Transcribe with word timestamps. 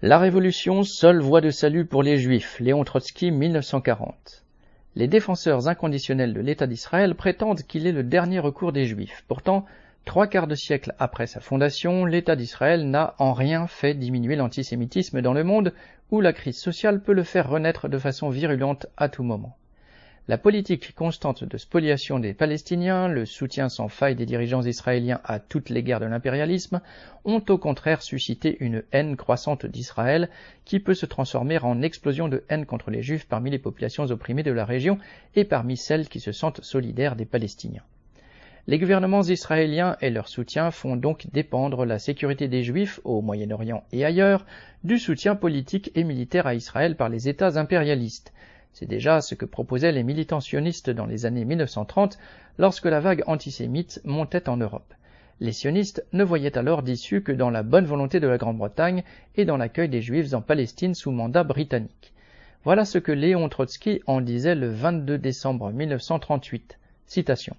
La 0.00 0.20
Révolution, 0.20 0.84
seule 0.84 1.18
voie 1.18 1.40
de 1.40 1.50
salut 1.50 1.84
pour 1.84 2.04
les 2.04 2.18
Juifs, 2.18 2.60
Léon 2.60 2.84
Trotsky, 2.84 3.32
1940. 3.32 4.44
Les 4.94 5.08
défenseurs 5.08 5.66
inconditionnels 5.66 6.34
de 6.34 6.40
l'État 6.40 6.68
d'Israël 6.68 7.16
prétendent 7.16 7.62
qu'il 7.62 7.84
est 7.84 7.90
le 7.90 8.04
dernier 8.04 8.38
recours 8.38 8.70
des 8.70 8.84
Juifs. 8.84 9.24
Pourtant, 9.26 9.66
trois 10.04 10.28
quarts 10.28 10.46
de 10.46 10.54
siècle 10.54 10.94
après 11.00 11.26
sa 11.26 11.40
fondation, 11.40 12.04
l'État 12.04 12.36
d'Israël 12.36 12.88
n'a 12.88 13.16
en 13.18 13.32
rien 13.32 13.66
fait 13.66 13.94
diminuer 13.94 14.36
l'antisémitisme 14.36 15.20
dans 15.20 15.32
le 15.32 15.42
monde 15.42 15.74
où 16.12 16.20
la 16.20 16.32
crise 16.32 16.60
sociale 16.60 17.02
peut 17.02 17.12
le 17.12 17.24
faire 17.24 17.50
renaître 17.50 17.88
de 17.88 17.98
façon 17.98 18.28
virulente 18.28 18.86
à 18.96 19.08
tout 19.08 19.24
moment. 19.24 19.57
La 20.28 20.36
politique 20.36 20.94
constante 20.94 21.42
de 21.42 21.56
spoliation 21.56 22.18
des 22.18 22.34
Palestiniens, 22.34 23.08
le 23.08 23.24
soutien 23.24 23.70
sans 23.70 23.88
faille 23.88 24.14
des 24.14 24.26
dirigeants 24.26 24.60
israéliens 24.60 25.22
à 25.24 25.40
toutes 25.40 25.70
les 25.70 25.82
guerres 25.82 26.00
de 26.00 26.04
l'impérialisme, 26.04 26.82
ont 27.24 27.42
au 27.48 27.56
contraire 27.56 28.02
suscité 28.02 28.58
une 28.60 28.82
haine 28.92 29.16
croissante 29.16 29.64
d'Israël 29.64 30.28
qui 30.66 30.80
peut 30.80 30.92
se 30.92 31.06
transformer 31.06 31.56
en 31.60 31.80
explosion 31.80 32.28
de 32.28 32.44
haine 32.50 32.66
contre 32.66 32.90
les 32.90 33.00
Juifs 33.00 33.26
parmi 33.26 33.50
les 33.50 33.58
populations 33.58 34.04
opprimées 34.04 34.42
de 34.42 34.52
la 34.52 34.66
région 34.66 34.98
et 35.34 35.44
parmi 35.44 35.78
celles 35.78 36.10
qui 36.10 36.20
se 36.20 36.32
sentent 36.32 36.62
solidaires 36.62 37.16
des 37.16 37.24
Palestiniens. 37.24 37.84
Les 38.66 38.78
gouvernements 38.78 39.22
israéliens 39.22 39.96
et 40.02 40.10
leur 40.10 40.28
soutien 40.28 40.70
font 40.70 40.96
donc 40.96 41.26
dépendre 41.32 41.86
la 41.86 41.98
sécurité 41.98 42.48
des 42.48 42.64
Juifs 42.64 43.00
au 43.04 43.22
Moyen-Orient 43.22 43.82
et 43.92 44.04
ailleurs 44.04 44.44
du 44.84 44.98
soutien 44.98 45.36
politique 45.36 45.90
et 45.94 46.04
militaire 46.04 46.46
à 46.46 46.54
Israël 46.54 46.96
par 46.96 47.08
les 47.08 47.30
États 47.30 47.58
impérialistes, 47.58 48.34
c'est 48.72 48.86
déjà 48.86 49.20
ce 49.20 49.34
que 49.34 49.44
proposaient 49.44 49.92
les 49.92 50.02
militants 50.02 50.40
sionistes 50.40 50.90
dans 50.90 51.06
les 51.06 51.26
années 51.26 51.44
1930 51.44 52.18
lorsque 52.58 52.86
la 52.86 53.00
vague 53.00 53.24
antisémite 53.26 54.00
montait 54.04 54.48
en 54.48 54.56
Europe. 54.56 54.94
Les 55.40 55.52
sionistes 55.52 56.04
ne 56.12 56.24
voyaient 56.24 56.58
alors 56.58 56.82
d'issue 56.82 57.22
que 57.22 57.32
dans 57.32 57.50
la 57.50 57.62
bonne 57.62 57.86
volonté 57.86 58.18
de 58.18 58.26
la 58.26 58.38
Grande-Bretagne 58.38 59.04
et 59.36 59.44
dans 59.44 59.56
l'accueil 59.56 59.88
des 59.88 60.02
Juifs 60.02 60.34
en 60.34 60.40
Palestine 60.40 60.94
sous 60.94 61.12
mandat 61.12 61.44
britannique. 61.44 62.12
Voilà 62.64 62.84
ce 62.84 62.98
que 62.98 63.12
Léon 63.12 63.48
Trotsky 63.48 64.00
en 64.06 64.20
disait 64.20 64.56
le 64.56 64.68
22 64.68 65.16
décembre 65.16 65.70
1938. 65.70 66.78
Citation. 67.06 67.56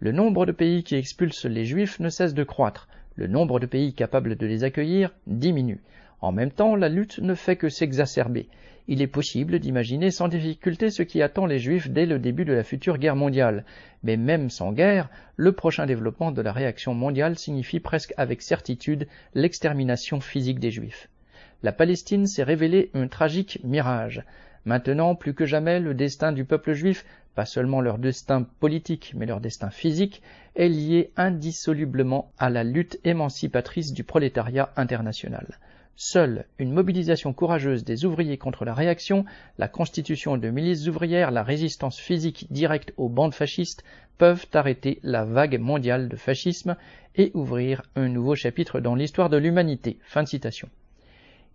Le 0.00 0.12
nombre 0.12 0.44
de 0.44 0.52
pays 0.52 0.84
qui 0.84 0.96
expulsent 0.96 1.46
les 1.46 1.64
Juifs 1.64 1.98
ne 1.98 2.10
cesse 2.10 2.34
de 2.34 2.44
croître, 2.44 2.88
le 3.14 3.26
nombre 3.26 3.58
de 3.58 3.66
pays 3.66 3.94
capables 3.94 4.36
de 4.36 4.46
les 4.46 4.62
accueillir 4.62 5.14
diminue. 5.26 5.80
En 6.20 6.32
même 6.32 6.50
temps, 6.50 6.76
la 6.76 6.88
lutte 6.88 7.18
ne 7.18 7.34
fait 7.34 7.56
que 7.56 7.68
s'exacerber 7.68 8.48
il 8.88 9.02
est 9.02 9.08
possible 9.08 9.58
d'imaginer 9.58 10.10
sans 10.10 10.28
difficulté 10.28 10.90
ce 10.90 11.02
qui 11.02 11.20
attend 11.20 11.46
les 11.46 11.58
Juifs 11.58 11.90
dès 11.90 12.06
le 12.06 12.18
début 12.18 12.44
de 12.44 12.52
la 12.52 12.62
future 12.62 12.98
guerre 12.98 13.16
mondiale. 13.16 13.64
Mais 14.04 14.16
même 14.16 14.48
sans 14.48 14.72
guerre, 14.72 15.08
le 15.36 15.52
prochain 15.52 15.86
développement 15.86 16.30
de 16.30 16.42
la 16.42 16.52
réaction 16.52 16.94
mondiale 16.94 17.36
signifie 17.36 17.80
presque 17.80 18.14
avec 18.16 18.42
certitude 18.42 19.08
l'extermination 19.34 20.20
physique 20.20 20.60
des 20.60 20.70
Juifs. 20.70 21.08
La 21.62 21.72
Palestine 21.72 22.26
s'est 22.26 22.44
révélée 22.44 22.90
un 22.94 23.08
tragique 23.08 23.58
mirage. 23.64 24.22
Maintenant, 24.66 25.14
plus 25.14 25.34
que 25.34 25.46
jamais, 25.46 25.80
le 25.80 25.94
destin 25.94 26.32
du 26.32 26.44
peuple 26.44 26.72
juif, 26.72 27.04
pas 27.34 27.46
seulement 27.46 27.80
leur 27.80 27.98
destin 27.98 28.42
politique, 28.60 29.12
mais 29.16 29.26
leur 29.26 29.40
destin 29.40 29.70
physique, 29.70 30.22
est 30.54 30.68
lié 30.68 31.10
indissolublement 31.16 32.30
à 32.38 32.50
la 32.50 32.62
lutte 32.62 32.98
émancipatrice 33.04 33.92
du 33.92 34.04
prolétariat 34.04 34.70
international. 34.76 35.58
Seule 35.98 36.44
une 36.58 36.74
mobilisation 36.74 37.32
courageuse 37.32 37.82
des 37.82 38.04
ouvriers 38.04 38.36
contre 38.36 38.66
la 38.66 38.74
réaction, 38.74 39.24
la 39.56 39.66
constitution 39.66 40.36
de 40.36 40.50
milices 40.50 40.88
ouvrières, 40.88 41.30
la 41.30 41.42
résistance 41.42 41.98
physique 41.98 42.46
directe 42.50 42.92
aux 42.98 43.08
bandes 43.08 43.32
fascistes 43.32 43.82
peuvent 44.18 44.44
arrêter 44.52 45.00
la 45.02 45.24
vague 45.24 45.58
mondiale 45.58 46.10
de 46.10 46.16
fascisme 46.16 46.76
et 47.14 47.30
ouvrir 47.32 47.80
un 47.94 48.08
nouveau 48.08 48.34
chapitre 48.34 48.78
dans 48.78 48.94
l'histoire 48.94 49.30
de 49.30 49.38
l'humanité. 49.38 49.98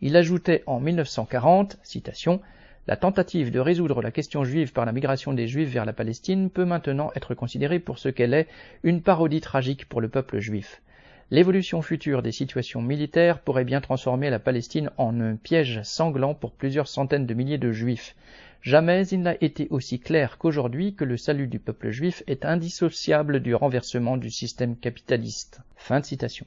Il 0.00 0.16
ajoutait 0.16 0.62
en 0.66 0.80
1940, 0.80 1.78
citation, 1.82 2.40
la 2.86 2.96
tentative 2.96 3.50
de 3.50 3.60
résoudre 3.60 4.00
la 4.00 4.10
question 4.10 4.44
juive 4.44 4.72
par 4.72 4.86
la 4.86 4.92
migration 4.92 5.34
des 5.34 5.48
juifs 5.48 5.70
vers 5.70 5.84
la 5.84 5.92
Palestine 5.92 6.48
peut 6.48 6.64
maintenant 6.64 7.10
être 7.14 7.34
considérée 7.34 7.78
pour 7.78 7.98
ce 7.98 8.08
qu'elle 8.08 8.32
est, 8.32 8.48
une 8.84 9.02
parodie 9.02 9.42
tragique 9.42 9.86
pour 9.86 10.00
le 10.00 10.08
peuple 10.08 10.38
juif. 10.38 10.80
L'évolution 11.32 11.80
future 11.80 12.22
des 12.22 12.32
situations 12.32 12.82
militaires 12.82 13.38
pourrait 13.38 13.64
bien 13.64 13.80
transformer 13.80 14.30
la 14.30 14.40
Palestine 14.40 14.90
en 14.96 15.20
un 15.20 15.36
piège 15.36 15.80
sanglant 15.84 16.34
pour 16.34 16.50
plusieurs 16.50 16.88
centaines 16.88 17.26
de 17.26 17.34
milliers 17.34 17.56
de 17.56 17.70
juifs. 17.70 18.16
Jamais 18.62 19.06
il 19.06 19.22
n'a 19.22 19.36
été 19.40 19.68
aussi 19.70 20.00
clair 20.00 20.38
qu'aujourd'hui 20.38 20.94
que 20.96 21.04
le 21.04 21.16
salut 21.16 21.46
du 21.46 21.60
peuple 21.60 21.90
juif 21.90 22.24
est 22.26 22.44
indissociable 22.44 23.38
du 23.38 23.54
renversement 23.54 24.16
du 24.16 24.28
système 24.28 24.76
capitaliste. 24.76 25.60
Fin 25.76 26.00
de 26.00 26.04
citation. 26.04 26.46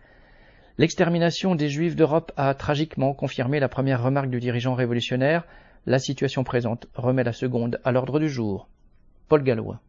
L'extermination 0.77 1.55
des 1.55 1.69
juifs 1.69 1.95
d'Europe 1.95 2.33
a 2.35 2.53
tragiquement 2.53 3.13
confirmé 3.13 3.61
la 3.61 3.69
première 3.69 4.03
remarque 4.03 4.29
du 4.29 4.41
dirigeant 4.41 4.75
révolutionnaire. 4.75 5.45
La 5.85 5.97
situation 5.97 6.43
présente 6.43 6.87
remet 6.93 7.23
la 7.23 7.31
seconde 7.31 7.79
à 7.85 7.93
l'ordre 7.93 8.19
du 8.19 8.27
jour. 8.27 8.67
Paul 9.29 9.43
Gallois. 9.43 9.79